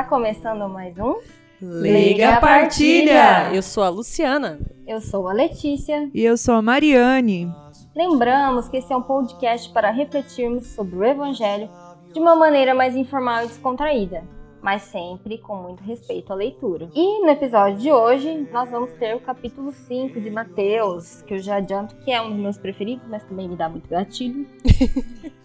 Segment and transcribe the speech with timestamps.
[0.00, 1.16] Está começando mais um
[1.60, 3.52] Liga Partilha!
[3.52, 4.58] Eu sou a Luciana.
[4.86, 6.08] Eu sou a Letícia.
[6.14, 7.52] E eu sou a Mariane.
[7.94, 11.68] Lembramos que esse é um podcast para refletirmos sobre o Evangelho
[12.14, 14.24] de uma maneira mais informal e descontraída
[14.62, 16.90] mas sempre com muito respeito à leitura.
[16.94, 21.38] E no episódio de hoje, nós vamos ter o capítulo 5 de Mateus, que eu
[21.38, 24.46] já adianto que é um dos meus preferidos, mas também me dá muito gatilho.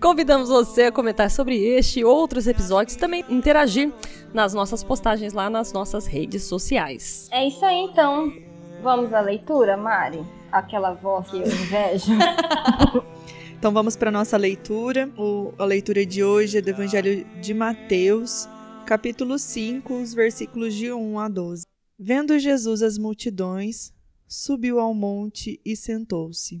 [0.00, 3.92] Convidamos você a comentar sobre este e outros episódios e também interagir
[4.32, 7.28] nas nossas postagens lá nas nossas redes sociais.
[7.30, 8.32] É isso aí, então.
[8.82, 10.24] Vamos à leitura, Mari?
[10.50, 12.12] Aquela voz que eu invejo.
[13.62, 15.08] Então vamos para a nossa leitura.
[15.16, 18.48] O, a leitura de hoje é do Evangelho de Mateus,
[18.84, 21.64] capítulo 5, os versículos de 1 a 12.
[21.96, 23.92] Vendo Jesus as multidões,
[24.26, 26.60] subiu ao monte e sentou-se.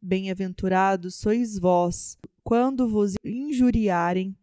[0.00, 4.36] Bem-aventurados sois vós, quando vos injuriarem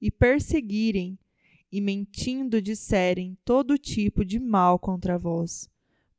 [0.00, 1.18] e perseguirem,
[1.72, 5.68] e mentindo disserem todo tipo de mal contra vós,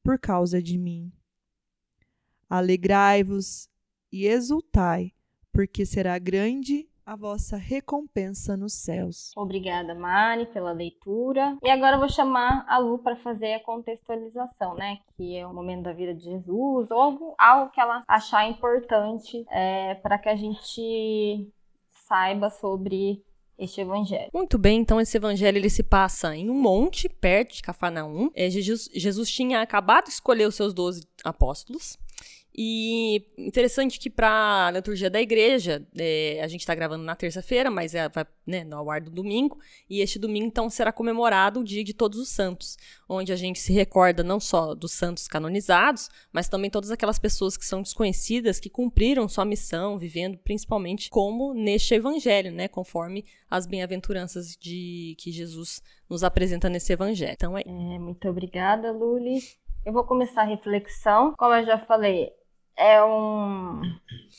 [0.03, 1.12] por causa de mim.
[2.50, 3.69] Alegrai-vos
[4.12, 5.13] e exultai,
[5.51, 9.32] porque será grande a vossa recompensa nos céus.
[9.36, 11.58] Obrigada, Mari, pela leitura.
[11.62, 15.00] E agora eu vou chamar a Lu para fazer a contextualização, né?
[15.18, 19.44] Que é o momento da vida de Jesus, ou algo, algo que ela achar importante
[19.50, 21.52] é, para que a gente
[22.08, 23.22] saiba sobre
[23.60, 24.30] este evangelho.
[24.34, 28.32] Muito bem, então esse evangelho ele se passa em um monte perto de Cafarnaum.
[28.34, 31.98] É, Jesus, Jesus tinha acabado de escolher os seus doze apóstolos
[32.56, 37.72] e interessante que para a liturgia da igreja, é, a gente está gravando na terça-feira,
[37.72, 39.57] mas é, vai né, no ar do domingo,
[39.89, 43.59] e este domingo então será comemorado o Dia de Todos os Santos, onde a gente
[43.59, 48.59] se recorda não só dos santos canonizados, mas também todas aquelas pessoas que são desconhecidas,
[48.59, 55.31] que cumpriram sua missão, vivendo principalmente como neste evangelho, né, conforme as bem-aventuranças de que
[55.31, 57.33] Jesus nos apresenta nesse evangelho.
[57.33, 57.62] Então é...
[57.66, 59.39] é muito obrigada, Luli.
[59.85, 61.33] Eu vou começar a reflexão.
[61.38, 62.31] Como eu já falei,
[62.78, 63.82] é um,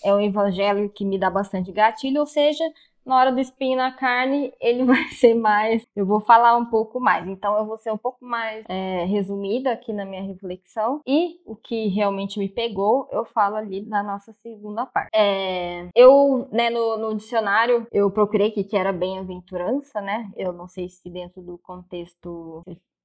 [0.05, 2.65] é um evangelho que me dá bastante gatilho, ou seja,
[3.05, 5.85] na hora do espinho na carne, ele vai ser mais.
[5.95, 7.27] Eu vou falar um pouco mais.
[7.27, 11.01] Então, eu vou ser um pouco mais é, resumida aqui na minha reflexão.
[11.07, 15.11] E o que realmente me pegou, eu falo ali na nossa segunda parte.
[15.15, 20.31] É, eu, né, no, no, dicionário, eu procurei que, que era bem-aventurança, né?
[20.37, 22.63] Eu não sei se dentro do contexto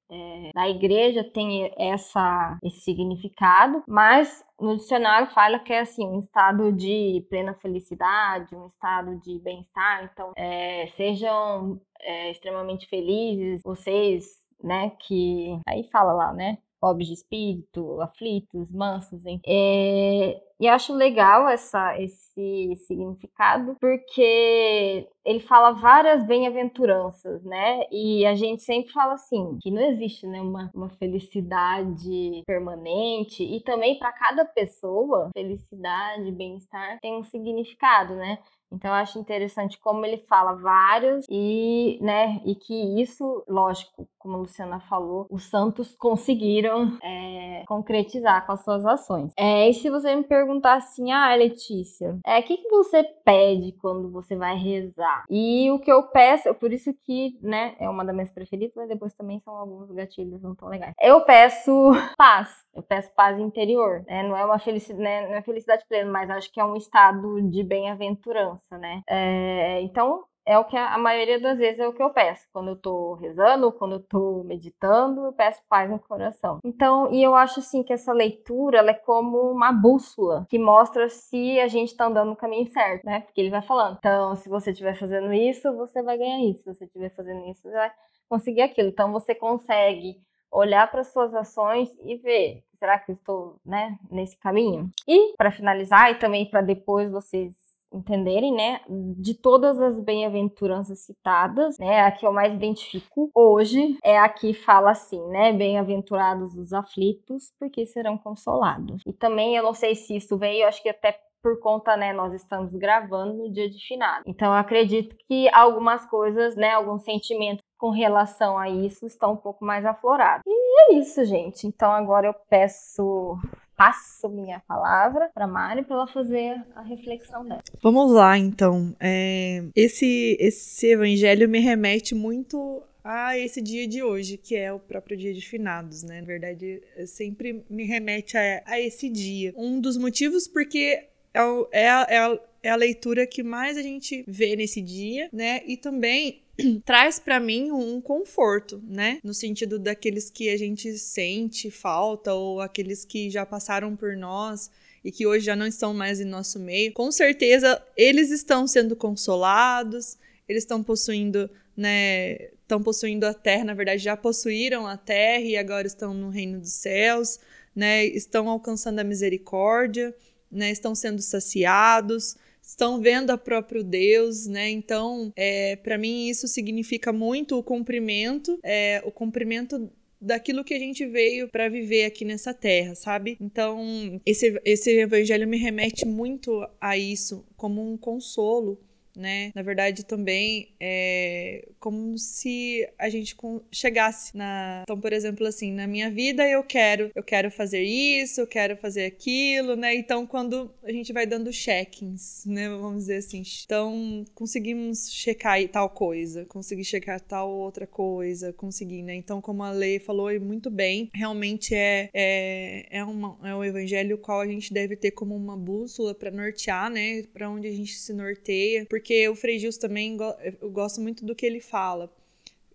[0.09, 6.19] é, da igreja tem essa, esse significado, mas no dicionário fala que é assim um
[6.19, 10.09] estado de plena felicidade, um estado de bem-estar.
[10.11, 14.91] Então, é, sejam é, extremamente felizes, vocês, né?
[14.99, 16.57] Que aí fala lá, né?
[16.79, 19.39] Pobres de espírito, aflitos, mansos, hein?
[19.45, 27.81] É, e acho legal essa, esse significado, porque ele fala várias bem-aventuranças, né?
[27.91, 33.61] E a gente sempre fala assim, que não existe né, uma, uma felicidade permanente, e
[33.61, 38.39] também para cada pessoa, felicidade, bem-estar tem um significado, né?
[38.71, 44.35] Então eu acho interessante como ele fala vários e, né, e que isso, lógico, como
[44.35, 49.31] a Luciana falou, os santos conseguiram é, concretizar com as suas ações.
[49.37, 53.71] É, e se você me perguntar assim, ah, Letícia, é, o que, que você pede
[53.73, 55.23] quando você vai rezar?
[55.29, 58.89] E o que eu peço, por isso que, né, é uma das minhas preferidas, mas
[58.89, 60.93] depois também são alguns gatilhos não tão legais.
[61.01, 61.71] Eu peço
[62.17, 64.23] paz, eu peço paz interior, né?
[64.23, 67.41] Não é uma felicidade, né, não é felicidade plena, mas acho que é um estado
[67.49, 69.01] de bem-aventurança, né?
[69.07, 72.47] É, então, é o que a, a, maioria das vezes é o que eu peço.
[72.53, 76.59] Quando eu tô rezando, quando eu tô meditando, eu peço paz no coração.
[76.63, 81.09] Então, e eu acho assim que essa leitura, ela é como uma bússola que mostra
[81.09, 83.19] se a gente tá andando no caminho certo, né?
[83.21, 83.97] Porque ele vai falando.
[83.99, 86.63] Então, se você estiver fazendo isso, você vai ganhar isso.
[86.63, 87.91] Se você estiver fazendo isso, você vai
[88.29, 88.87] conseguir aquilo.
[88.89, 90.15] Então você consegue
[90.51, 94.89] olhar para suas ações e ver, será que eu estou, né, nesse caminho?
[95.07, 97.53] E para finalizar e também para depois vocês
[97.91, 98.81] entenderem, né,
[99.17, 104.53] de todas as bem-aventuranças citadas, né, a que eu mais identifico hoje é a que
[104.53, 109.01] fala assim, né, bem-aventurados os aflitos, porque serão consolados.
[109.05, 112.33] E também eu não sei se isso veio, acho que até por conta, né, nós
[112.33, 114.23] estamos gravando no dia de finado.
[114.27, 119.37] Então eu acredito que algumas coisas, né, alguns sentimentos com relação a isso estão um
[119.37, 120.41] pouco mais aflorados.
[120.45, 121.67] E é isso, gente.
[121.67, 123.37] Então agora eu peço
[123.77, 127.61] passo minha palavra para Mari para ela fazer a reflexão dela.
[127.81, 128.95] Vamos lá, então.
[128.99, 134.79] É, esse esse evangelho me remete muito a esse dia de hoje, que é o
[134.79, 136.19] próprio dia de finados, né?
[136.19, 139.53] Na verdade, sempre me remete a, a esse dia.
[139.55, 141.39] Um dos motivos porque é,
[141.71, 141.87] é,
[142.17, 145.61] é, é a leitura que mais a gente vê nesse dia, né?
[145.65, 146.41] E também
[146.85, 149.19] traz para mim um conforto, né?
[149.23, 154.71] No sentido daqueles que a gente sente falta ou aqueles que já passaram por nós
[155.03, 156.93] e que hoje já não estão mais em nosso meio.
[156.93, 160.17] Com certeza eles estão sendo consolados,
[160.47, 165.55] eles estão possuindo, né, estão possuindo a terra, na verdade já possuíram a terra e
[165.55, 167.39] agora estão no reino dos céus,
[167.75, 168.05] né?
[168.05, 170.13] Estão alcançando a misericórdia,
[170.51, 170.71] né?
[170.71, 172.35] Estão sendo saciados
[172.67, 174.69] estão vendo a próprio Deus, né?
[174.69, 180.79] Então, é, para mim isso significa muito o cumprimento, é, o cumprimento daquilo que a
[180.79, 183.37] gente veio para viver aqui nessa terra, sabe?
[183.39, 188.77] Então, esse, esse evangelho me remete muito a isso, como um consolo
[189.17, 189.51] né?
[189.55, 193.35] Na verdade, também é como se a gente
[193.71, 194.81] chegasse na.
[194.83, 198.77] Então, por exemplo, assim, na minha vida eu quero, eu quero fazer isso, eu quero
[198.77, 199.95] fazer aquilo, né?
[199.95, 202.69] Então, quando a gente vai dando check-ins, né?
[202.69, 203.43] Vamos dizer assim.
[203.65, 209.15] Então, conseguimos checar tal coisa, conseguir checar tal outra coisa, conseguir, né?
[209.15, 214.17] Então, como a Lei falou muito bem, realmente é, é, é, uma, é um evangelho
[214.17, 217.23] qual a gente deve ter como uma bússola para nortear, né?
[217.33, 220.17] Para onde a gente se norteia, porque porque o Frei Gils também,
[220.59, 222.13] eu gosto muito do que ele fala.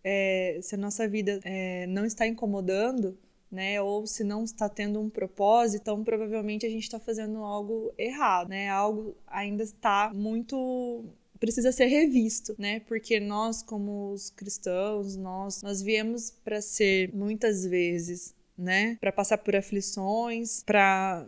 [0.03, 3.19] É, se a nossa vida é, não está incomodando,
[3.51, 7.93] né, ou se não está tendo um propósito, então provavelmente a gente está fazendo algo
[7.99, 8.71] errado, né?
[8.71, 11.05] Algo ainda está muito
[11.39, 12.81] precisa ser revisto, né?
[12.81, 18.97] Porque nós como os cristãos, nós nós viemos para ser muitas vezes né?
[19.01, 21.27] Para passar por aflições, para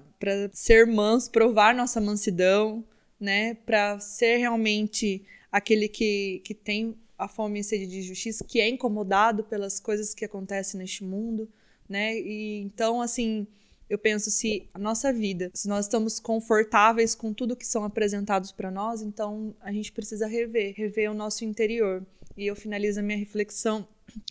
[0.52, 2.84] ser mans, provar nossa mansidão,
[3.20, 8.60] né, para ser realmente aquele que, que tem a fome e sede de justiça, que
[8.60, 11.48] é incomodado pelas coisas que acontecem neste mundo,
[11.88, 12.18] né?
[12.18, 13.46] E então assim,
[13.88, 18.50] eu penso se a nossa vida, se nós estamos confortáveis com tudo que são apresentados
[18.50, 22.04] para nós, então a gente precisa rever, rever o nosso interior.
[22.36, 23.86] E eu finalizo a minha reflexão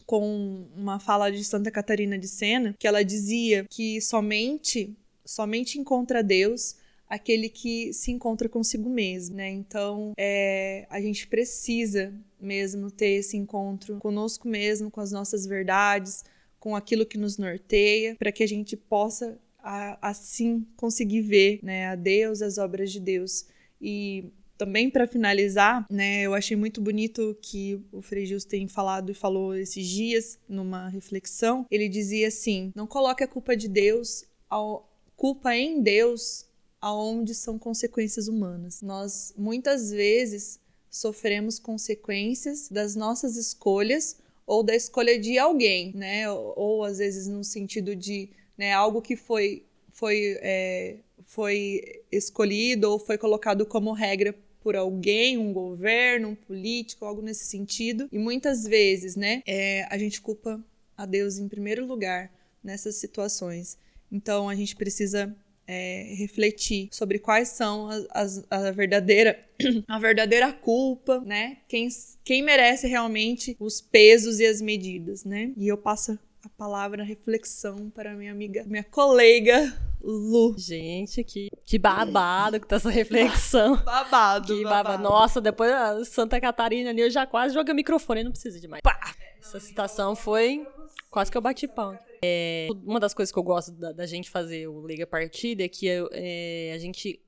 [0.06, 4.96] com uma fala de Santa Catarina de Sena, que ela dizia que somente
[5.26, 6.76] somente encontra Deus
[7.14, 9.48] aquele que se encontra consigo mesmo, né?
[9.48, 16.24] Então, é, a gente precisa mesmo ter esse encontro conosco mesmo, com as nossas verdades,
[16.60, 21.86] com aquilo que nos norteia, para que a gente possa a, assim conseguir ver, né,
[21.86, 23.46] a Deus, as obras de Deus.
[23.80, 24.26] E
[24.58, 29.14] também para finalizar, né, eu achei muito bonito que o Frei Gils tem falado e
[29.14, 31.68] falou esses dias numa reflexão.
[31.70, 36.52] Ele dizia assim: "Não coloque a culpa de Deus ao culpa em Deus
[36.84, 38.82] aonde são consequências humanas.
[38.82, 40.60] Nós muitas vezes
[40.90, 46.30] sofremos consequências das nossas escolhas ou da escolha de alguém, né?
[46.30, 49.64] Ou, ou às vezes no sentido de né, algo que foi
[49.94, 57.06] foi é, foi escolhido ou foi colocado como regra por alguém, um governo, um político,
[57.06, 58.10] algo nesse sentido.
[58.12, 60.62] E muitas vezes, né, é, a gente culpa
[60.98, 62.30] a Deus em primeiro lugar
[62.62, 63.78] nessas situações.
[64.12, 65.34] Então a gente precisa
[65.68, 69.40] é, refletir sobre quais são as, as, a verdadeira
[69.88, 71.58] a verdadeira culpa, né?
[71.68, 71.88] Quem,
[72.24, 75.52] quem merece realmente os pesos e as medidas, né?
[75.58, 80.54] E eu passo a palavra reflexão para minha amiga, minha colega Lu.
[80.58, 83.78] Gente, que, que babado que tá essa reflexão.
[83.86, 85.02] babado, que babado.
[85.02, 88.68] Nossa, depois a Santa Catarina ali, eu já quase joguei o microfone, não precisa de
[88.68, 88.82] mais.
[88.84, 89.00] Pá!
[89.44, 90.66] Essa citação foi
[91.12, 92.00] quase que eu bati pau.
[92.24, 95.68] É, uma das coisas que eu gosto da, da gente fazer o Liga Partida é
[95.68, 97.22] que é, a gente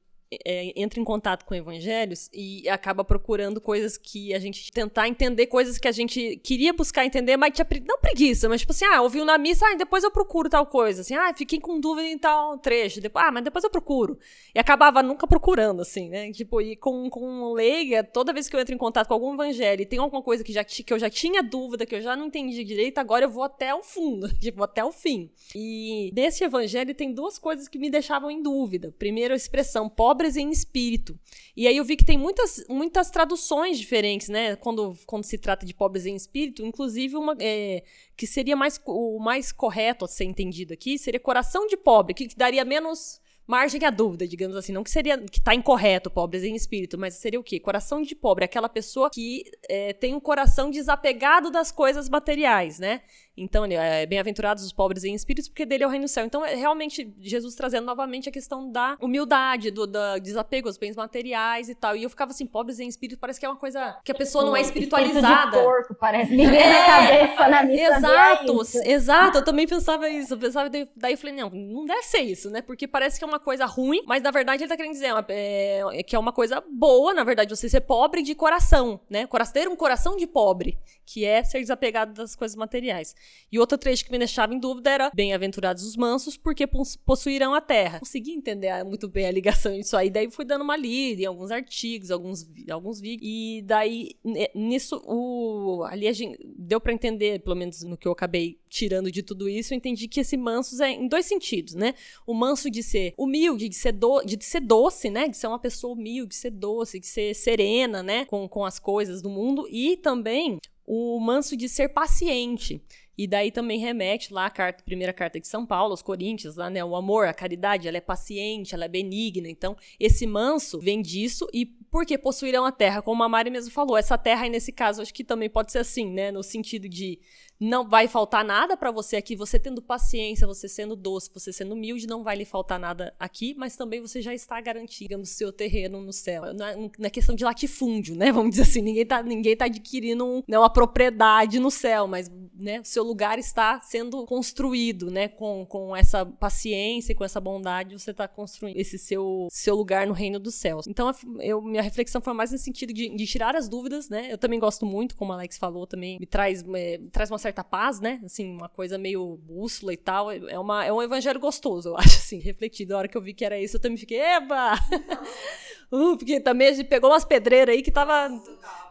[0.44, 5.48] é, entra em contato com evangelhos e acaba procurando coisas que a gente tentar entender
[5.48, 9.02] coisas que a gente queria buscar entender, mas tinha não preguiça, mas tipo assim, ah,
[9.02, 12.18] ouviu na missa, ah, depois eu procuro tal coisa, assim, ah, fiquei com dúvida em
[12.18, 14.18] tal trecho, depois, ah, mas depois eu procuro.
[14.54, 16.32] E acabava nunca procurando, assim, né?
[16.32, 19.82] Tipo, e com, com leiga, toda vez que eu entro em contato com algum evangelho
[19.82, 22.28] e tem alguma coisa que, já, que eu já tinha dúvida, que eu já não
[22.28, 25.30] entendi direito, agora eu vou até o fundo, tipo, até o fim.
[25.56, 28.94] E nesse evangelho tem duas coisas que me deixavam em dúvida.
[28.98, 29.90] Primeiro, a expressão
[30.26, 31.18] pobres em espírito.
[31.56, 34.56] E aí eu vi que tem muitas, muitas traduções diferentes, né?
[34.56, 37.84] Quando, quando se trata de pobres em espírito, inclusive uma é,
[38.18, 42.28] que seria mais o mais correto a ser entendido aqui, seria coração de pobre, que
[42.36, 44.72] daria menos margem à dúvida, digamos assim.
[44.72, 47.60] Não que seria que tá incorreto, pobres em espírito, mas seria o quê?
[47.60, 53.02] Coração de pobre, aquela pessoa que é, tem um coração desapegado das coisas materiais, né?
[53.38, 56.26] Então, é bem-aventurados os pobres em espírito, porque dele é o reino do céu.
[56.26, 60.96] Então, é realmente Jesus trazendo novamente a questão da humildade, do, do desapego aos bens
[60.96, 61.98] materiais e tal.
[61.98, 64.46] E eu ficava assim, pobres em espírito, parece que é uma coisa que a pessoa
[64.46, 65.58] não é espiritualizada.
[65.58, 66.34] De porco, parece.
[66.34, 67.98] Me é, na cabeça na missa.
[67.98, 69.38] Exato, exato.
[69.40, 70.34] Eu também pensava isso.
[70.34, 72.62] Eu pensava, daí eu falei, não, não deve ser isso, né?
[72.62, 75.82] Porque parece que é uma coisa ruim, mas na verdade ele tá querendo dizer é,
[75.94, 79.28] é, que é uma coisa boa, na verdade, você ser pobre de coração, né?
[79.54, 83.16] Ter um coração de pobre, que é ser desapegado das coisas materiais.
[83.52, 86.68] E outro trecho que me deixava em dúvida era: Bem-aventurados os mansos, porque
[87.06, 88.00] possuirão a terra.
[88.00, 90.10] Consegui entender muito bem a ligação disso aí.
[90.10, 93.22] Daí fui dando uma lida em alguns artigos, alguns, alguns vídeos.
[93.24, 94.12] E daí,
[94.54, 99.10] nisso, o, ali a gente deu para entender, pelo menos no que eu acabei tirando
[99.10, 101.94] de tudo isso, eu entendi que esse mansos é em dois sentidos, né?
[102.28, 105.30] O manso de ser humilde, de ser, do, de ser doce, né?
[105.30, 108.26] De ser uma pessoa humilde, de ser doce, de ser serena, né?
[108.26, 109.66] Com, com as coisas do mundo.
[109.72, 112.82] E também o manso de ser paciente.
[113.18, 116.70] E daí também remete lá a carta, primeira carta de São Paulo, aos Coríntios, lá,
[116.70, 116.84] né?
[116.84, 119.48] O amor, a caridade, ela é paciente, ela é benigna.
[119.48, 123.98] Então, esse manso vem disso e porque possuirão a terra, como a Mari mesmo falou.
[123.98, 126.30] Essa terra aí, nesse caso, acho que também pode ser assim, né?
[126.30, 127.20] No sentido de
[127.60, 131.74] não vai faltar nada para você aqui, você tendo paciência, você sendo doce, você sendo
[131.74, 135.52] humilde, não vai lhe faltar nada aqui, mas também você já está garantindo o seu
[135.52, 136.54] terreno no céu.
[136.54, 138.32] Na, é, na é questão de latifúndio, né?
[138.32, 142.30] Vamos dizer assim, ninguém tá, ninguém tá adquirindo um, né, uma propriedade no céu, mas
[142.54, 145.28] né, seu lugar está sendo construído, né?
[145.28, 150.08] Com, com essa paciência e com essa bondade, você está construindo esse seu, seu lugar
[150.08, 150.88] no reino dos céus.
[150.88, 154.32] Então, eu, minha reflexão foi mais nesse sentido de, de tirar as dúvidas, né?
[154.32, 157.64] Eu também gosto muito, como a Alex falou, também me traz, me traz uma certa
[157.64, 158.20] paz, né?
[158.26, 160.32] Assim, uma coisa meio bússola e tal.
[160.32, 162.96] É, uma, é um evangelho gostoso, eu acho, assim, refletido.
[162.96, 164.74] A hora que eu vi que era isso, eu também fiquei, eba!
[165.92, 168.30] uh, porque também a gente pegou umas pedreiras aí que tava,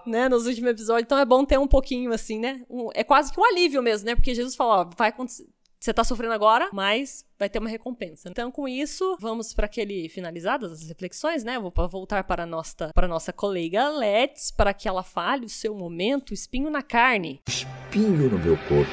[0.06, 1.04] né, nos últimos episódios.
[1.04, 2.64] Então é bom ter um pouquinho, assim, né?
[2.70, 4.14] Um, é quase que um alívio mesmo, né?
[4.14, 5.46] Porque Jesus falou, ó, vai acontecer
[5.84, 8.30] você tá sofrendo agora, mas vai ter uma recompensa.
[8.30, 11.58] Então, com isso, vamos para aquele finalizadas as reflexões, né?
[11.58, 15.74] Vou voltar para a nossa, para nossa colega Let's para que ela fale o seu
[15.74, 17.42] momento espinho na carne.
[17.46, 18.90] Espinho no meu corpo.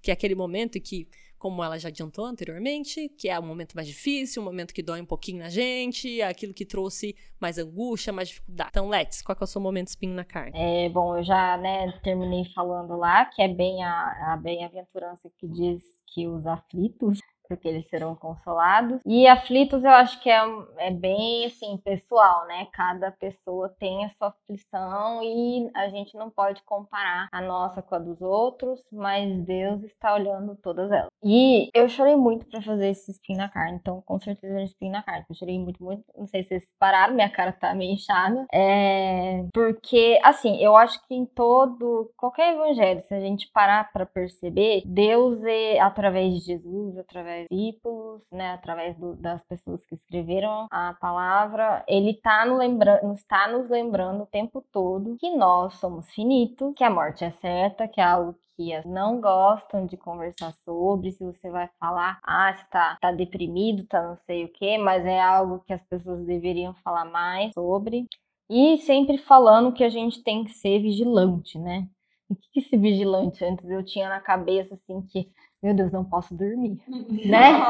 [0.00, 1.08] Que é aquele momento em que
[1.38, 5.00] como ela já adiantou anteriormente, que é o momento mais difícil, o momento que dói
[5.00, 8.70] um pouquinho na gente, aquilo que trouxe mais angústia, mais dificuldade.
[8.70, 10.52] Então, Let's, qual é o seu momento espinho na carne?
[10.54, 15.46] É, bom, eu já né, terminei falando lá, que é bem a, a bem-aventurança que
[15.46, 19.00] diz que os aflitos porque eles serão consolados.
[19.06, 20.40] E aflitos eu acho que é,
[20.78, 22.66] é bem assim, pessoal, né?
[22.72, 27.94] Cada pessoa tem a sua aflição e a gente não pode comparar a nossa com
[27.94, 31.08] a dos outros, mas Deus está olhando todas elas.
[31.22, 34.92] E eu chorei muito para fazer esse espinho na carne, então com certeza um espinho
[34.92, 35.24] na carne.
[35.28, 36.04] Eu chorei muito, muito.
[36.16, 38.46] Não sei se vocês pararam, minha cara tá meio inchada.
[38.52, 39.44] É...
[39.52, 44.82] Porque, assim, eu acho que em todo, qualquer evangelho, se a gente parar para perceber,
[44.84, 50.94] Deus é através de Jesus, através discípulos, né, através do, das pessoas que escreveram a
[50.94, 56.72] palavra, ele tá, no lembra está nos lembrando o tempo todo que nós somos finitos,
[56.74, 61.24] que a morte é certa, que é algo que não gostam de conversar sobre, se
[61.24, 65.20] você vai falar, ah, você tá, tá deprimido, tá não sei o que, mas é
[65.20, 68.06] algo que as pessoas deveriam falar mais sobre.
[68.50, 71.86] E sempre falando que a gente tem que ser vigilante, né?
[72.28, 75.30] O que, que esse vigilante antes eu tinha na cabeça assim que
[75.62, 76.80] meu Deus, não posso dormir,
[77.26, 77.60] né?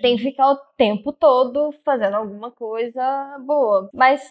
[0.00, 3.90] Tem que ficar o tempo todo fazendo alguma coisa boa.
[3.92, 4.22] Mas,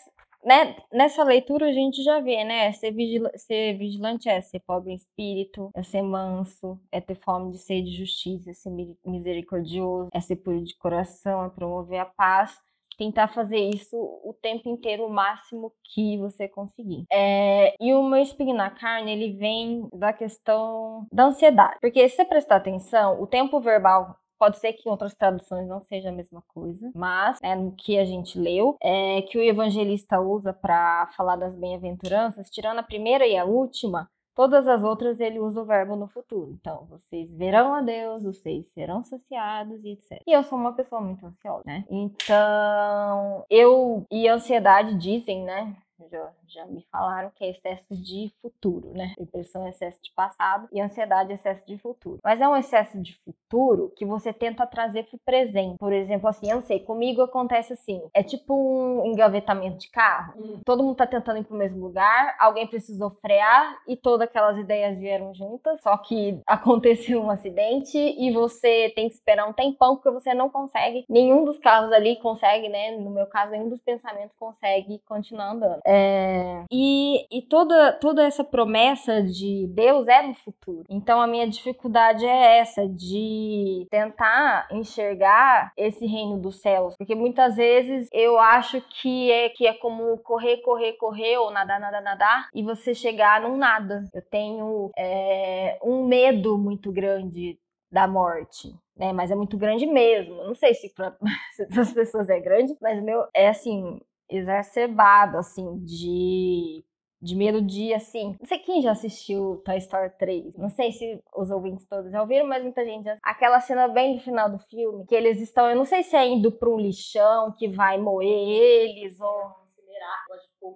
[0.43, 2.71] né, nessa leitura a gente já vê, né?
[2.71, 7.51] Ser, vigila ser vigilante é ser pobre em espírito, é ser manso, é ter fome
[7.51, 8.71] de ser de justiça, é ser
[9.05, 12.57] misericordioso, é ser puro de coração, é promover a paz
[12.99, 17.05] tentar fazer isso o tempo inteiro, o máximo que você conseguir.
[17.11, 21.77] É, e o meu espinho na carne, ele vem da questão da ansiedade.
[21.79, 25.81] Porque se você prestar atenção, o tempo verbal Pode ser que em outras traduções não
[25.81, 30.17] seja a mesma coisa, mas né, no que a gente leu, é que o evangelista
[30.21, 34.09] usa para falar das bem-aventuranças, tirando a primeira e a última,
[34.39, 36.50] Todas as outras ele usa o verbo no futuro.
[36.53, 40.24] Então, vocês verão a Deus, vocês serão saciados e etc.
[40.25, 41.84] E eu sou uma pessoa muito ansiosa, né?
[41.89, 45.75] Então, eu e ansiedade dizem, né?
[46.10, 49.13] Já, já me falaram que é excesso de futuro, né?
[49.17, 52.19] Depressão é excesso de passado e ansiedade é excesso de futuro.
[52.23, 55.77] Mas é um excesso de futuro que você tenta trazer pro presente.
[55.77, 60.33] Por exemplo, assim, eu não sei, comigo acontece assim: é tipo um engavetamento de carro.
[60.37, 60.61] Hum.
[60.65, 64.97] Todo mundo tá tentando ir pro mesmo lugar, alguém precisou frear e todas aquelas ideias
[64.97, 70.11] vieram juntas, só que aconteceu um acidente e você tem que esperar um tempão porque
[70.11, 72.97] você não consegue, nenhum dos carros ali consegue, né?
[72.97, 75.79] No meu caso, nenhum dos pensamentos consegue continuar andando.
[75.85, 76.38] É
[76.72, 80.84] e, e toda, toda essa promessa de Deus é no futuro.
[80.89, 86.96] Então a minha dificuldade é essa, de tentar enxergar esse reino dos céus.
[86.98, 91.79] Porque muitas vezes eu acho que é, que é como correr, correr, correr, ou nadar,
[91.79, 94.03] nadar, nadar, e você chegar num nada.
[94.13, 97.58] Eu tenho é, um medo muito grande
[97.91, 98.74] da morte.
[98.96, 100.43] Né, mas é muito grande mesmo.
[100.43, 101.15] Não sei se para
[101.79, 106.83] as pessoas é grande, mas o meu é assim, exacerbado, assim, de
[107.21, 108.36] de melodia, assim.
[108.39, 110.57] Não sei quem já assistiu Toy Story 3.
[110.57, 113.17] Não sei se os ouvintes todos já ouviram, mas muita gente já.
[113.21, 116.25] Aquela cena bem do final do filme, que eles estão, eu não sei se é
[116.25, 119.69] indo para um lixão que vai moer eles ou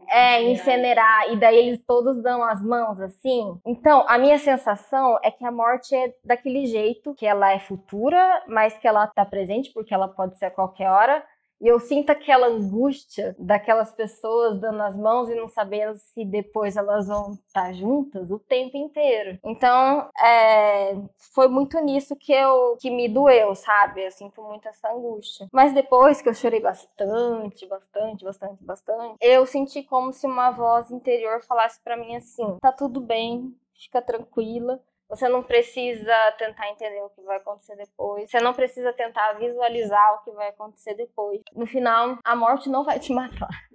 [0.10, 1.32] é, incinerar.
[1.32, 3.58] E daí eles todos dão as mãos assim.
[3.66, 8.44] Então, a minha sensação é que a morte é daquele jeito, que ela é futura,
[8.48, 11.24] mas que ela tá presente, porque ela pode ser a qualquer hora.
[11.62, 16.76] E eu sinto aquela angústia daquelas pessoas dando as mãos e não sabendo se depois
[16.76, 19.40] elas vão estar juntas o tempo inteiro.
[19.46, 20.96] Então, é,
[21.34, 24.06] foi muito nisso que eu que me doeu, sabe?
[24.06, 25.48] Eu sinto muito essa angústia.
[25.54, 30.92] Mas depois que eu chorei bastante, bastante, bastante, bastante, eu senti como se uma voz
[30.92, 34.82] interior falasse para mim assim: "Tá tudo bem, fica tranquila.
[35.10, 38.30] Você não precisa tentar entender o que vai acontecer depois.
[38.30, 41.42] Você não precisa tentar visualizar o que vai acontecer depois.
[41.54, 43.50] No final, a morte não vai te matar.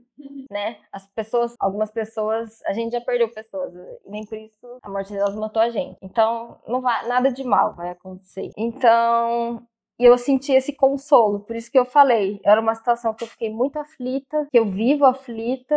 [0.51, 0.79] Né?
[0.91, 3.73] As pessoas, algumas pessoas, a gente já perdeu pessoas,
[4.07, 5.97] nem por isso a morte delas matou a gente.
[6.03, 8.51] Então, não vai, nada de mal vai acontecer.
[8.57, 9.63] Então,
[10.01, 12.41] e eu senti esse consolo, por isso que eu falei.
[12.45, 15.77] Era uma situação que eu fiquei muito aflita, que eu vivo aflita,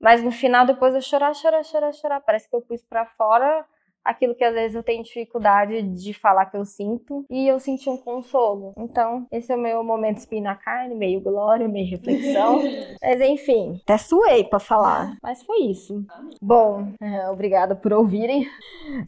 [0.00, 2.20] mas no final, depois eu chorar, chorar, chorar, chorar.
[2.20, 3.66] Parece que eu pus para fora
[4.04, 7.88] aquilo que às vezes eu tenho dificuldade de falar que eu sinto, e eu senti
[7.88, 8.74] um consolo.
[8.76, 12.62] Então, esse é o meu momento espinho na carne, meio glória, meio reflexão.
[13.02, 15.16] Mas enfim, até suei pra falar.
[15.22, 16.04] Mas foi isso.
[16.40, 18.46] Bom, é, obrigada por ouvirem.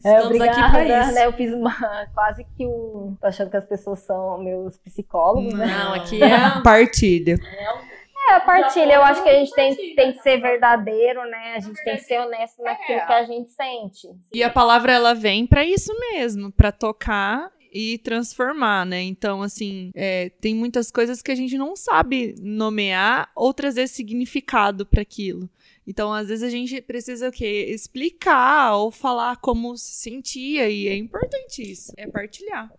[0.03, 1.13] É, obrigada, aqui pra isso.
[1.13, 1.73] Né, eu fiz uma,
[2.13, 3.15] quase que um...
[3.19, 5.67] Tô achando que as pessoas são meus psicólogos, Não, né?
[5.67, 6.61] Não, aqui é...
[6.63, 7.35] Partilha.
[7.35, 7.86] É
[8.29, 11.55] é, a partilha, eu acho que a gente tem, tem que ser verdadeiro, né?
[11.55, 14.07] A gente tem que ser honesto naquilo que a gente sente.
[14.33, 19.01] E a palavra ela vem para isso mesmo, para tocar e transformar, né?
[19.03, 24.85] Então, assim, é, tem muitas coisas que a gente não sabe nomear ou trazer significado
[24.85, 25.49] para aquilo.
[25.85, 27.67] Então, às vezes a gente precisa o quê?
[27.69, 32.69] Explicar ou falar como se sentia e é importante isso, é partilhar.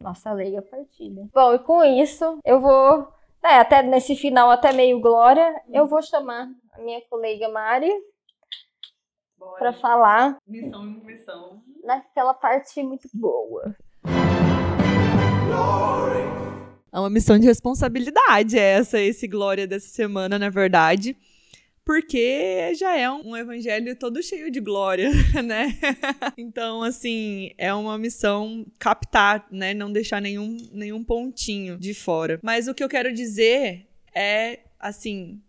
[0.00, 1.28] Nossa leiga partilha.
[1.32, 3.08] Bom, e com isso, eu vou
[3.44, 7.90] é, até nesse final, até meio glória, eu vou chamar a minha colega Mari
[9.58, 10.36] para falar.
[10.46, 11.62] Missão, missão.
[11.82, 13.74] Naquela parte muito boa.
[16.92, 21.16] É uma missão de responsabilidade essa, esse glória dessa semana, na verdade
[21.84, 25.10] porque já é um evangelho todo cheio de glória,
[25.44, 25.76] né?
[26.36, 29.74] então, assim, é uma missão captar, né?
[29.74, 32.38] Não deixar nenhum, nenhum pontinho de fora.
[32.42, 35.40] Mas o que eu quero dizer é, assim,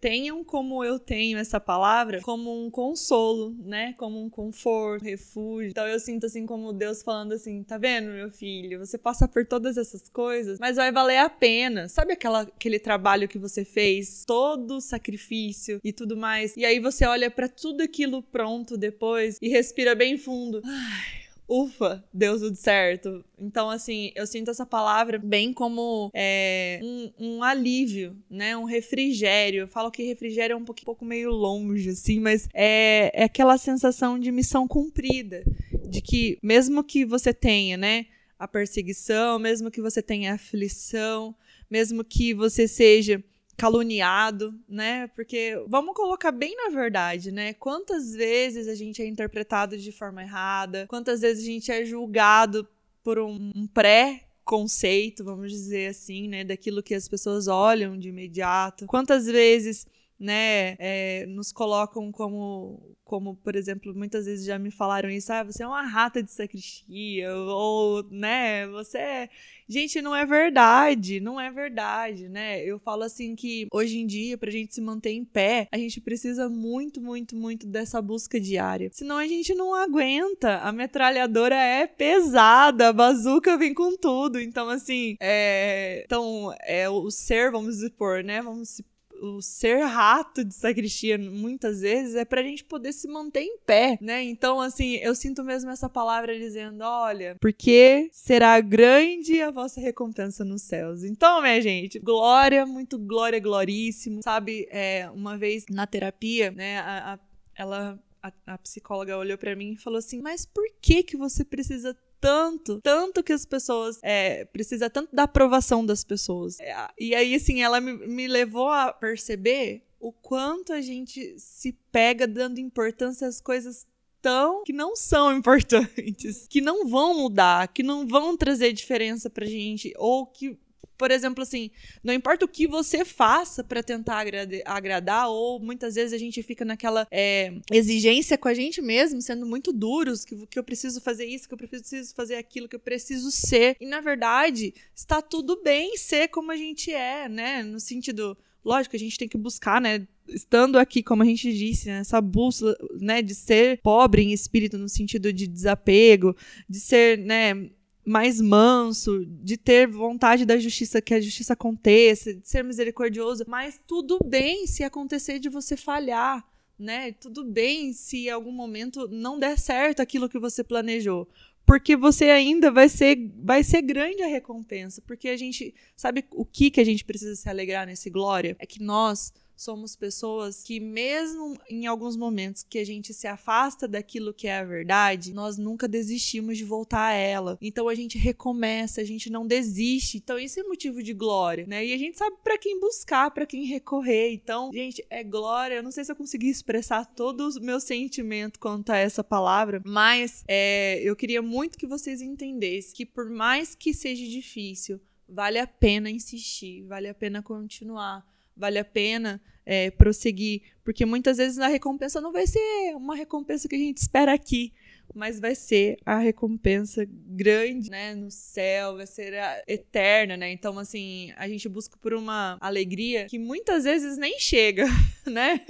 [0.00, 3.94] tenham como eu tenho essa palavra como um consolo, né?
[3.96, 5.70] Como um conforto, refúgio.
[5.70, 8.78] Então eu sinto assim como Deus falando assim, tá vendo, meu filho?
[8.78, 11.88] Você passa por todas essas coisas, mas vai valer a pena.
[11.88, 16.80] Sabe aquela, aquele trabalho que você fez, todo o sacrifício e tudo mais, e aí
[16.80, 20.60] você olha para tudo aquilo pronto depois e respira bem fundo.
[20.64, 23.24] Ai, ufa, deu tudo certo.
[23.38, 28.56] Então, assim, eu sinto essa palavra bem como é, um, um, alívio, né?
[28.56, 29.62] Um refrigério.
[29.62, 33.24] Eu falo que refrigério é um pouco, um pouco meio longe, assim, mas é, é
[33.24, 35.44] aquela sensação de missão cumprida.
[35.88, 38.06] De que, mesmo que você tenha, né?
[38.38, 41.34] A perseguição, mesmo que você tenha aflição,
[41.70, 43.22] mesmo que você seja
[43.56, 45.06] caluniado, né?
[45.08, 47.54] Porque vamos colocar bem na verdade, né?
[47.54, 52.68] Quantas vezes a gente é interpretado de forma errada, quantas vezes a gente é julgado
[53.02, 58.86] por um, pré conceito, vamos dizer assim, né, daquilo que as pessoas olham de imediato.
[58.86, 59.86] Quantas vezes
[60.18, 65.44] né, é, nos colocam como, como, por exemplo, muitas vezes já me falaram isso, ah,
[65.44, 69.28] você é uma rata de sacristia, ou, né, você é...
[69.68, 72.62] Gente, não é verdade, não é verdade, né?
[72.64, 76.00] Eu falo assim que hoje em dia, pra gente se manter em pé, a gente
[76.00, 78.90] precisa muito, muito, muito dessa busca diária.
[78.92, 80.58] Senão a gente não aguenta.
[80.58, 84.38] A metralhadora é pesada, a bazuca vem com tudo.
[84.38, 86.04] Então, assim, é...
[86.04, 88.40] Então, é o ser, vamos supor, né?
[88.40, 88.84] Vamos se
[89.22, 93.98] o ser rato de sacristia muitas vezes é pra gente poder se manter em pé,
[94.00, 94.22] né?
[94.22, 100.44] Então, assim, eu sinto mesmo essa palavra dizendo: olha, porque será grande a vossa recompensa
[100.44, 101.04] nos céus.
[101.04, 104.20] Então, minha gente, glória, muito glória, gloríssimo.
[104.22, 107.18] Sabe, é, uma vez na terapia, né, a, a
[107.54, 111.44] ela a, a, psicóloga olhou para mim e falou assim: Mas por que que você
[111.44, 116.58] precisa tanto, tanto que as pessoas é, precisa tanto da aprovação das pessoas.
[116.60, 121.72] É, e aí, assim, ela me, me levou a perceber o quanto a gente se
[121.90, 123.86] pega dando importância às coisas
[124.20, 129.46] tão que não são importantes, que não vão mudar, que não vão trazer diferença pra
[129.46, 130.58] gente, ou que
[130.96, 131.70] por exemplo, assim,
[132.02, 134.24] não importa o que você faça para tentar
[134.64, 139.46] agradar, ou muitas vezes a gente fica naquela é, exigência com a gente mesmo, sendo
[139.46, 142.80] muito duros, que, que eu preciso fazer isso, que eu preciso fazer aquilo, que eu
[142.80, 143.76] preciso ser.
[143.80, 147.62] E na verdade, está tudo bem ser como a gente é, né?
[147.62, 148.36] No sentido.
[148.64, 150.06] Lógico, a gente tem que buscar, né?
[150.28, 154.76] estando aqui, como a gente disse, né, essa bússola, né, de ser pobre em espírito
[154.78, 156.34] no sentido de desapego,
[156.68, 157.70] de ser, né,
[158.06, 163.80] mais manso, de ter vontade da justiça, que a justiça aconteça, de ser misericordioso, mas
[163.84, 166.46] tudo bem se acontecer de você falhar,
[166.78, 167.12] né?
[167.12, 171.28] Tudo bem se em algum momento não der certo aquilo que você planejou,
[171.66, 176.44] porque você ainda vai ser vai ser grande a recompensa, porque a gente sabe o
[176.44, 180.78] que que a gente precisa se alegrar nesse glória é que nós somos pessoas que,
[180.78, 185.56] mesmo em alguns momentos que a gente se afasta daquilo que é a verdade, nós
[185.56, 187.58] nunca desistimos de voltar a ela.
[187.60, 190.18] Então a gente recomeça, a gente não desiste.
[190.18, 191.84] Então isso é motivo de glória, né?
[191.84, 194.32] E a gente sabe para quem buscar, para quem recorrer.
[194.32, 195.76] Então, gente, é glória.
[195.76, 199.80] Eu não sei se eu consegui expressar todo o meu sentimento quanto a essa palavra,
[199.84, 205.58] mas é, eu queria muito que vocês entendessem que por mais que seja difícil, vale
[205.58, 208.24] a pena insistir, vale a pena continuar
[208.56, 213.68] vale a pena é, prosseguir, porque muitas vezes a recompensa não vai ser uma recompensa
[213.68, 214.72] que a gente espera aqui,
[215.12, 219.34] mas vai ser a recompensa grande, né, no céu, vai ser
[219.66, 220.50] eterna, né?
[220.52, 224.84] Então, assim, a gente busca por uma alegria que muitas vezes nem chega,
[225.26, 225.60] né?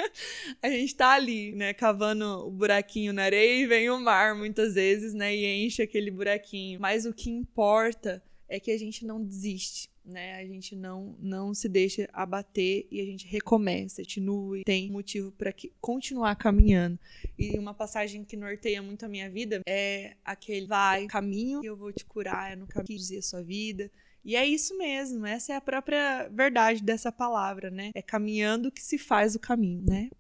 [0.63, 4.75] A gente tá ali, né, cavando o buraquinho na areia e vem o mar muitas
[4.75, 6.81] vezes, né, e enche aquele buraquinho.
[6.81, 10.37] Mas o que importa é que a gente não desiste né?
[10.37, 15.53] A gente não não se deixa abater e a gente recomeça, continua, tem motivo para
[15.81, 16.99] continuar caminhando.
[17.39, 21.93] E uma passagem que norteia muito a minha vida é aquele vai, caminho eu vou
[21.93, 23.91] te curar, é no caminho que a sua vida.
[24.25, 27.93] E é isso mesmo, essa é a própria verdade dessa palavra, né?
[27.95, 30.11] É caminhando que se faz o caminho, né?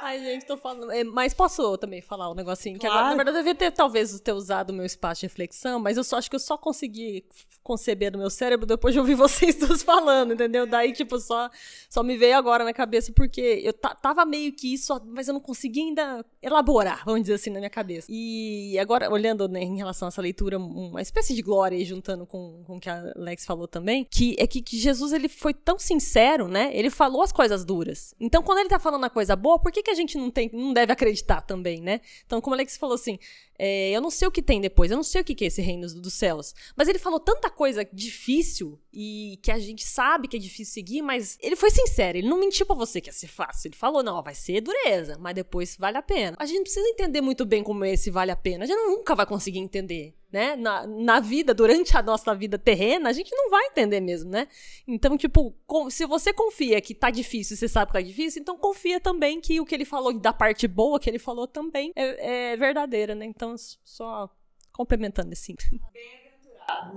[0.00, 0.92] Ai, gente, tô falando.
[0.92, 2.78] É, mas posso também falar um negocinho?
[2.78, 2.92] Claro.
[2.92, 5.80] Que agora, na verdade, eu devia ter talvez ter usado o meu espaço de reflexão,
[5.80, 7.24] mas eu só acho que eu só consegui
[7.62, 10.66] conceber no meu cérebro depois de ouvir vocês todos falando, entendeu?
[10.66, 11.50] Daí, tipo, só,
[11.88, 15.40] só me veio agora na cabeça, porque eu tava meio que isso, mas eu não
[15.40, 18.06] conseguia ainda elaborar, vamos dizer assim, na minha cabeça.
[18.10, 22.24] E agora, olhando né, em relação a essa leitura, uma espécie de glória aí, juntando
[22.26, 25.52] com, com o que a Alex falou também, que é que, que Jesus, ele foi
[25.52, 26.70] tão sincero, né?
[26.72, 28.14] Ele falou as coisas duras.
[28.20, 30.50] Então, quando ele tá falando a coisa boa, por que, que a gente não tem,
[30.52, 32.00] não deve acreditar também, né?
[32.26, 33.18] Então, como Alex falou assim,
[33.58, 35.60] é, eu não sei o que tem depois, eu não sei o que é esse
[35.60, 36.54] reino dos céus.
[36.76, 41.02] Mas ele falou tanta coisa difícil e que a gente sabe que é difícil seguir,
[41.02, 43.68] mas ele foi sincero, ele não mentiu para você que ia ser fácil.
[43.68, 46.36] Ele falou, não, vai ser dureza, mas depois vale a pena.
[46.38, 48.64] A gente precisa entender muito bem como esse vale a pena.
[48.64, 53.08] A gente nunca vai conseguir entender né, na, na vida, durante a nossa vida terrena,
[53.08, 54.46] a gente não vai entender mesmo, né?
[54.86, 58.58] Então, tipo, com, se você confia que tá difícil, você sabe que tá difícil, então
[58.58, 62.52] confia também que o que ele falou da parte boa que ele falou também é,
[62.52, 63.24] é verdadeira, né?
[63.24, 64.30] Então, só
[64.72, 65.54] complementando assim.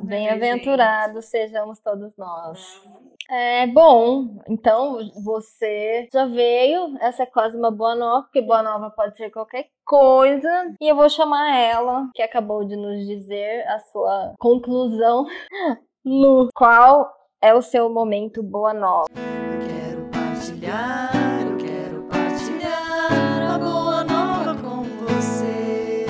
[0.03, 2.81] Bem-aventurados sejamos todos nós.
[3.29, 6.97] É bom, então você já veio.
[6.99, 10.75] Essa é quase uma boa nova, porque boa nova pode ser qualquer coisa.
[10.81, 15.25] E eu vou chamar ela, que acabou de nos dizer a sua conclusão.
[16.03, 17.09] Lu, qual
[17.41, 19.07] é o seu momento boa nova?
[19.13, 26.05] Quero partilhar, eu quero partilhar a boa nova com você.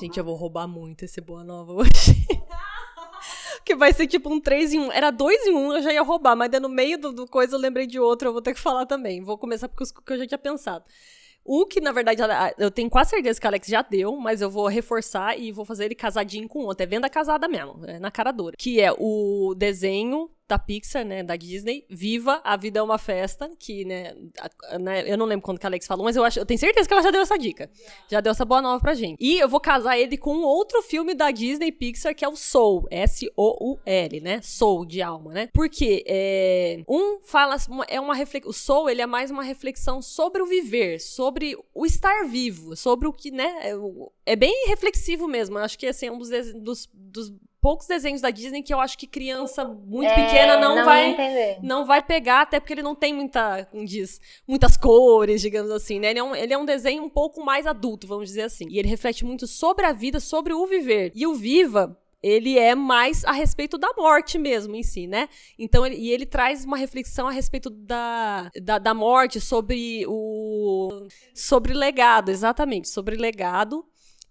[0.00, 2.26] Gente, eu vou roubar muito esse boa nova hoje.
[3.70, 4.92] que vai ser tipo um 3 em 1.
[4.92, 7.60] Era 2 em 1, eu já ia roubar, mas no meio do, do coisa eu
[7.60, 9.22] lembrei de outro, eu vou ter que falar também.
[9.22, 10.84] Vou começar com os que eu já tinha pensado.
[11.44, 12.20] O que, na verdade,
[12.58, 15.64] eu tenho quase certeza que a Alex já deu, mas eu vou reforçar e vou
[15.64, 16.82] fazer ele casadinho com outro.
[16.82, 18.56] É venda casada mesmo, é na cara dura.
[18.58, 23.48] Que é o desenho da Pixar, né, da Disney, Viva, a Vida é uma Festa,
[23.56, 24.14] que, né,
[24.68, 26.58] a- né, eu não lembro quando que a Alex falou, mas eu, acho, eu tenho
[26.58, 27.70] certeza que ela já deu essa dica.
[28.08, 29.16] Já deu essa boa nova pra gente.
[29.20, 32.86] E eu vou casar ele com outro filme da Disney Pixar, que é o Soul,
[32.90, 35.48] S-O-U-L, né, Soul, de alma, né.
[35.52, 37.56] Porque é, um fala,
[37.88, 41.86] é uma reflexão, o Soul, ele é mais uma reflexão sobre o viver, sobre o
[41.86, 43.74] estar vivo, sobre o que, né, é,
[44.26, 45.58] é bem reflexivo mesmo.
[45.58, 48.80] Eu acho que, assim, é um dos, dos, dos poucos desenhos da Disney que eu
[48.80, 51.58] acho que criança muito É, pequena não, ia vai entender.
[51.62, 56.10] não vai pegar, até porque ele não tem muita, diz, muitas cores, digamos assim, né?
[56.10, 58.66] Ele é, um, ele é um desenho um pouco mais adulto, vamos dizer assim.
[58.68, 61.12] E ele reflete muito sobre a vida, sobre o viver.
[61.14, 65.28] E o Viva, ele é mais a respeito da morte mesmo em si, né?
[65.58, 70.88] Então, ele, e ele traz uma reflexão a respeito da, da, da morte, sobre o...
[71.34, 73.84] sobre legado, exatamente, sobre legado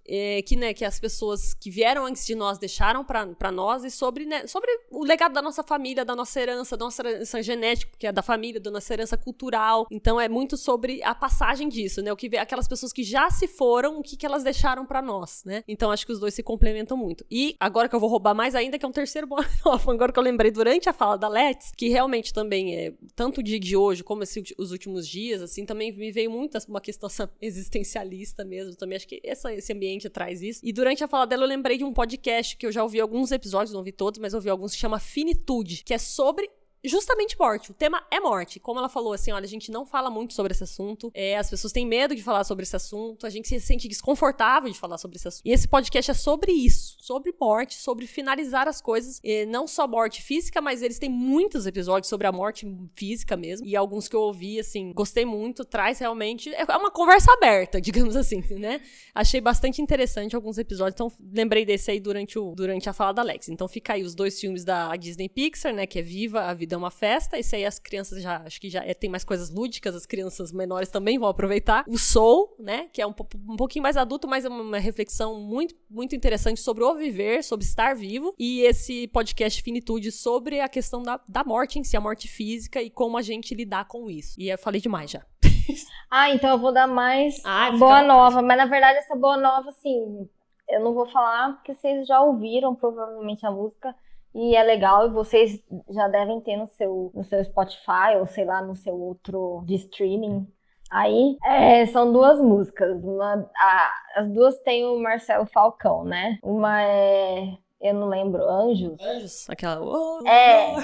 [0.10, 3.92] é, que, né, que as pessoas que vieram antes de nós deixaram para nós e
[3.92, 7.92] sobre, né, sobre o legado da nossa família, da nossa herança, da nossa herança genética,
[7.98, 9.88] que é da família, da nossa herança cultural.
[9.92, 12.12] Então é muito sobre a passagem disso, né?
[12.12, 15.44] O que aquelas pessoas que já se foram, o que, que elas deixaram para nós,
[15.46, 15.64] né?
[15.68, 17.26] Então acho que os dois se complementam muito.
[17.30, 19.28] E agora que eu vou roubar mais ainda, que é um terceiro
[19.66, 23.40] nova, agora que eu lembrei durante a fala da Let's, que realmente também é tanto
[23.40, 26.82] o dia de hoje como esse os últimos dias, assim, também me veio muito uma
[26.82, 27.10] questão
[27.42, 28.76] existencialista mesmo.
[28.76, 30.62] Também acho que essa, esse ambiente traz isso.
[30.64, 33.32] E durante a fala dela, eu lembrei de um podcast que eu já ouvi alguns
[33.32, 36.48] episódios, não ouvi todos, mas ouvi alguns, que chama Finitude, que é sobre
[36.88, 37.72] justamente morte.
[37.72, 38.60] O tema é morte.
[38.60, 41.12] Como ela falou assim, olha, a gente não fala muito sobre esse assunto.
[41.14, 43.26] É, as pessoas têm medo de falar sobre esse assunto.
[43.26, 45.46] A gente se sente desconfortável de falar sobre esse assunto.
[45.46, 49.20] E esse podcast é sobre isso, sobre morte, sobre finalizar as coisas.
[49.24, 52.66] E não só morte física, mas eles têm muitos episódios sobre a morte
[52.96, 53.68] física mesmo.
[53.68, 55.66] E alguns que eu ouvi, assim, gostei muito.
[55.66, 58.82] Traz realmente é uma conversa aberta, digamos assim, né?
[59.14, 60.94] Achei bastante interessante alguns episódios.
[60.94, 63.50] Então lembrei desse aí durante, o, durante a fala da Alex.
[63.50, 65.86] Então fica aí os dois filmes da Disney Pixar, né?
[65.86, 67.38] Que é Viva, A Vida é uma Festa.
[67.38, 70.52] Esse aí as crianças já, acho que já é, tem mais coisas lúdicas, as crianças
[70.52, 71.84] menores também vão aproveitar.
[71.88, 72.88] O Soul, né?
[72.92, 73.14] Que é um,
[73.48, 77.66] um pouquinho mais adulto, mas é uma, reflexão muito, muito interessante sobre o viver, sobre
[77.66, 78.34] estar vivo.
[78.38, 82.82] E esse podcast Finitude sobre a questão da, da morte em si, a morte física
[82.82, 84.36] e como a gente lidar com isso.
[84.40, 85.26] E eu falei demais já.
[86.12, 88.08] Ah, então eu vou dar mais Ah, boa vontade.
[88.08, 88.42] nova.
[88.42, 90.28] Mas na verdade, essa boa nova, assim,
[90.68, 93.96] eu não vou falar porque vocês já ouviram provavelmente a música
[94.34, 98.46] e é legal e vocês já devem ter no seu, no seu Spotify ou sei
[98.46, 100.48] lá, no seu outro de streaming.
[100.92, 103.04] Aí é, são duas músicas.
[103.04, 106.38] Uma, a- as duas têm o Marcelo Falcão, né?
[106.44, 107.58] Uma é.
[107.80, 109.00] Eu não lembro, Anjos.
[109.02, 109.82] Anjos, aquela.
[109.86, 110.76] "Oh, É.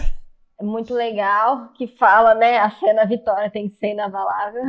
[0.58, 2.58] É muito legal, que fala, né?
[2.60, 4.64] A fé na vitória tem que ser inabalável.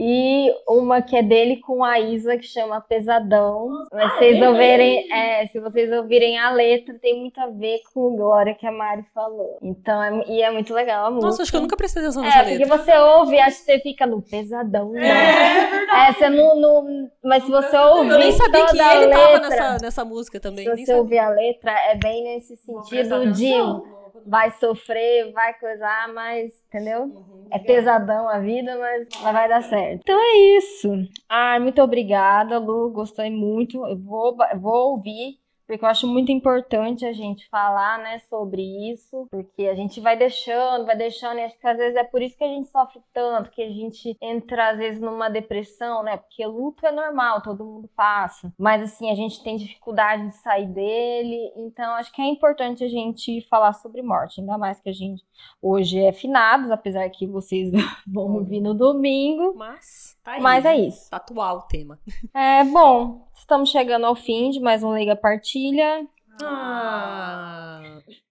[0.00, 3.68] E uma que é dele com a Isa, que chama Pesadão.
[3.92, 8.16] Mas vocês ouvirem, é, se vocês ouvirem a letra, tem muito a ver com o
[8.16, 9.58] Glória que a Mari falou.
[9.60, 11.26] Então, é, e é muito legal a música.
[11.26, 12.78] Nossa, acho que eu nunca prestei atenção nessa É, porque letra.
[12.78, 14.90] você ouve, acho que você fica no pesadão.
[14.92, 15.08] Né?
[16.08, 19.18] É, você não, não- Mas se você ouvir Eu nem sabia toda que ele letra,
[19.18, 20.64] tava nessa, nessa música também.
[20.76, 23.52] se você ouvir a letra, é bem nesse sentido de
[24.24, 27.04] vai sofrer, vai coisar, mas, entendeu?
[27.04, 27.48] Uhum.
[27.50, 30.00] É pesadão a vida, mas, mas vai dar certo.
[30.02, 30.88] Então é isso.
[31.28, 32.90] Ai, muito obrigada, Lu.
[32.90, 33.84] Gostei muito.
[33.86, 35.38] Eu vou, vou ouvir.
[35.68, 40.16] Porque eu acho muito importante a gente falar, né, sobre isso, porque a gente vai
[40.16, 43.02] deixando, vai deixando, e acho que às vezes é por isso que a gente sofre
[43.12, 47.66] tanto, que a gente entra às vezes numa depressão, né, porque luto é normal, todo
[47.66, 52.26] mundo passa, mas assim, a gente tem dificuldade de sair dele, então acho que é
[52.26, 55.22] importante a gente falar sobre morte, ainda mais que a gente
[55.60, 57.70] hoje é finados, apesar que vocês
[58.08, 60.40] vão ouvir no domingo, Mas, tá aí.
[60.40, 60.80] mas é né?
[60.80, 61.10] isso.
[61.10, 61.98] Tá atual o tema.
[62.34, 66.06] É, bom, estamos chegando ao fim de mais um Liga Partilha.
[66.42, 67.80] Ah.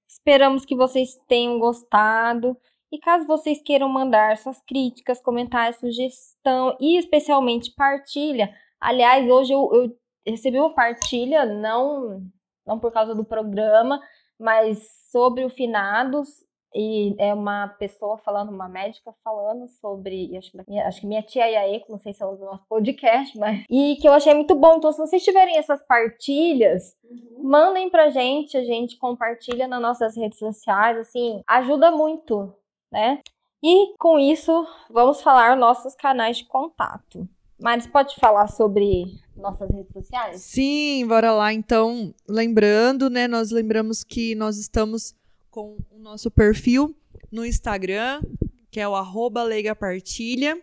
[0.08, 2.56] Esperamos que vocês tenham gostado.
[2.92, 8.54] E caso vocês queiram mandar suas críticas, comentários, sugestão e especialmente partilha.
[8.80, 12.22] Aliás, hoje eu, eu recebi uma partilha, não,
[12.66, 14.00] não por causa do programa,
[14.40, 16.46] mas sobre o finados.
[16.76, 20.28] E é uma pessoa falando, uma médica falando sobre.
[20.32, 22.52] e Acho que, minha- acho que minha tia Iaeco, não sei se ela usa o
[22.52, 23.64] nosso podcast, mas.
[23.70, 24.76] E que eu achei muito bom.
[24.78, 26.94] Então, se vocês tiverem essas partilhas,
[27.42, 32.54] mandem pra gente, a gente compartilha nas nossas redes sociais, assim, ajuda muito,
[32.92, 33.22] né?
[33.64, 34.52] E com isso,
[34.92, 37.28] vamos falar nossos canais de contato.
[37.60, 40.42] Mas pode falar sobre nossas redes sociais?
[40.42, 41.52] Sim, bora lá.
[41.52, 43.28] Então, lembrando, né?
[43.28, 45.16] Nós lembramos que nós estamos
[45.58, 46.96] com o nosso perfil
[47.32, 48.22] no Instagram,
[48.70, 50.62] que é o arroba leigapartilha,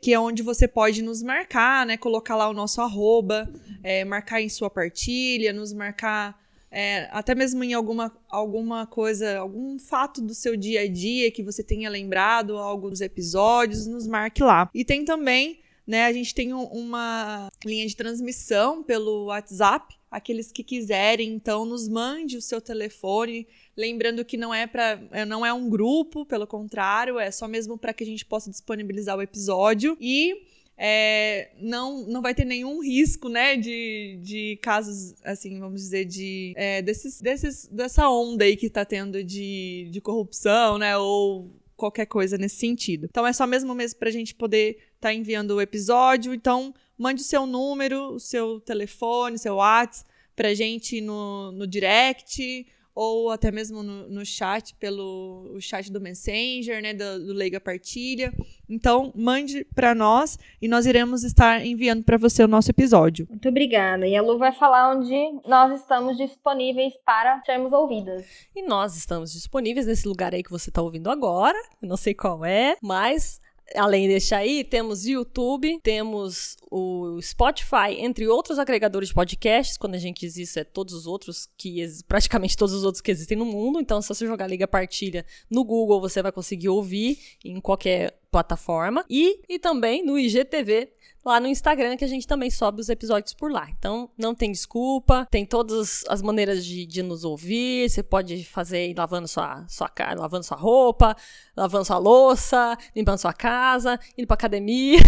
[0.00, 1.98] que é onde você pode nos marcar, né?
[1.98, 3.46] Colocar lá o nosso arroba,
[3.82, 9.78] é, marcar em sua partilha, nos marcar é, até mesmo em alguma, alguma coisa, algum
[9.78, 14.42] fato do seu dia a dia que você tenha lembrado, algo dos episódios, nos marque
[14.42, 14.70] lá.
[14.74, 16.04] E tem também né?
[16.04, 19.96] A gente tem um- uma linha de transmissão pelo WhatsApp.
[20.10, 23.46] Aqueles que quiserem, então, nos mande o seu telefone.
[23.76, 27.94] Lembrando que não é para, não é um grupo, pelo contrário, é só mesmo para
[27.94, 30.34] que a gente possa disponibilizar o episódio e
[30.80, 36.54] é, não, não vai ter nenhum risco, né, de, de casos, assim, vamos dizer, de
[36.56, 42.06] é, desses, desses, dessa onda aí que tá tendo de, de corrupção, né, ou qualquer
[42.06, 43.06] coisa nesse sentido.
[43.08, 46.34] Então é só mesmo mesmo pra gente poder estar enviando o episódio.
[46.34, 52.66] Então mande o seu número, o seu telefone, seu WhatsApp pra gente no, no direct
[53.00, 57.60] ou até mesmo no, no chat, pelo o chat do Messenger, né, do, do Leiga
[57.60, 58.32] Partilha.
[58.68, 63.24] Então, mande para nós e nós iremos estar enviando para você o nosso episódio.
[63.30, 64.04] Muito obrigada.
[64.04, 65.14] E a Lu vai falar onde
[65.46, 68.26] nós estamos disponíveis para sermos ouvidas.
[68.52, 71.56] E nós estamos disponíveis nesse lugar aí que você está ouvindo agora.
[71.80, 73.40] Não sei qual é, mas
[73.74, 79.76] além desse aí, temos YouTube, temos o Spotify, entre outros agregadores de podcasts.
[79.76, 83.10] Quando a gente diz isso, é todos os outros que praticamente todos os outros que
[83.10, 83.80] existem no mundo.
[83.80, 89.04] Então, se você jogar Liga Partilha no Google, você vai conseguir ouvir em qualquer plataforma.
[89.08, 90.92] E, e também no IGTV,
[91.24, 93.68] lá no Instagram, que a gente também sobe os episódios por lá.
[93.78, 97.88] Então, não tem desculpa, tem todas as maneiras de, de nos ouvir.
[97.88, 101.16] Você pode fazer lavando sua, sua cara, lavando sua roupa,
[101.56, 105.00] lavando sua louça, limpando sua casa, indo pra academia,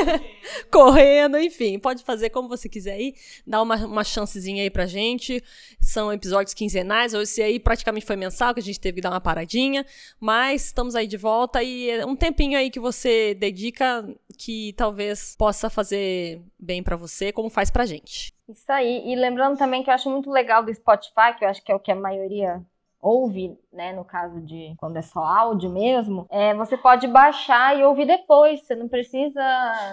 [0.70, 1.78] correndo, enfim.
[1.78, 3.14] Pode fazer como você quiser aí.
[3.46, 5.42] Dá uma, uma chancezinha aí pra gente.
[5.80, 9.10] São episódios quinzenais, ou esse aí praticamente foi mensal, que a gente teve que dar
[9.10, 9.84] uma paradinha.
[10.20, 14.06] Mas estamos aí de volta e é um tempinho aí que você dedica
[14.38, 18.32] que talvez possa fazer bem pra você, como faz pra gente.
[18.48, 19.02] Isso aí.
[19.06, 21.74] E lembrando também que eu acho muito legal do Spotify, que eu acho que é
[21.74, 22.62] o que a maioria
[23.00, 27.84] ouve, né, no caso de quando é só áudio mesmo, é, você pode baixar e
[27.84, 29.40] ouvir depois, você não precisa,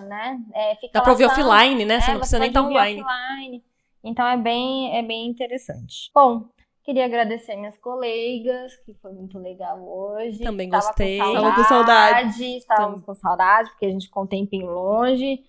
[0.07, 1.95] né, é, ficar Dá pra ouvir offline, né?
[1.95, 3.03] É, Você não precisa nem estar ouvir online.
[3.03, 3.63] offline.
[4.03, 6.11] Então é bem, é bem interessante.
[6.13, 6.45] Bom,
[6.83, 10.43] queria agradecer minhas colegas, que foi muito legal hoje.
[10.43, 11.19] Também Tava gostei.
[11.19, 12.57] Com Tava com saudade.
[12.57, 15.41] Estávamos com saudade, porque a gente ficou um tempinho longe.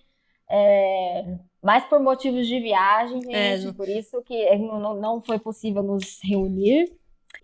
[0.49, 3.67] É, mais por motivos de viagem, gente.
[3.67, 6.85] É, Por isso que não, não foi possível nos reunir.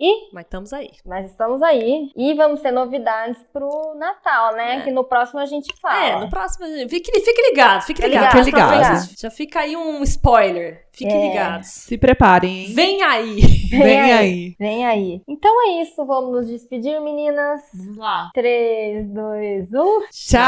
[0.04, 0.90] E Mas estamos aí.
[1.06, 2.10] mas estamos aí.
[2.18, 4.78] E vamos ter novidades pro Natal, né?
[4.78, 4.82] É.
[4.82, 6.04] Que no próximo a gente fala.
[6.04, 6.66] É, no próximo.
[6.90, 8.44] Fique, fique ligado, fique Fique ligado.
[8.44, 10.88] ligado, Já fica aí um spoiler.
[10.92, 11.28] Fiquem É.
[11.30, 11.68] ligados.
[11.68, 12.74] Se preparem, hein?
[12.74, 13.42] Vem aí!
[13.72, 14.56] Vem aí.
[14.60, 15.22] Vem aí.
[15.28, 16.04] Então é isso.
[16.06, 17.62] Vamos nos despedir, meninas.
[17.74, 18.32] Vamos lá.
[18.34, 20.02] 3, 2, 1.
[20.12, 20.42] Tchau!